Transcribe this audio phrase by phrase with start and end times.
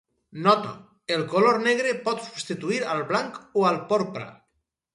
[0.45, 0.69] Nota:
[1.15, 4.31] el color negre pot substituir al blanc o al porpra.